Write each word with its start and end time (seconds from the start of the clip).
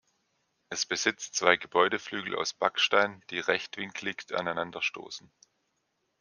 Es 0.69 0.87
besitzt 0.87 1.35
zwei 1.35 1.57
Gebäudeflügel 1.57 2.33
aus 2.35 2.55
Backstein, 2.55 3.21
die 3.29 3.37
rechtwinkelig 3.37 4.33
aneinander 4.35 4.81
stoßen. 4.81 5.31